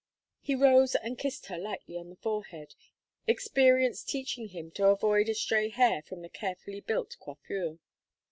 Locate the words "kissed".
1.19-1.45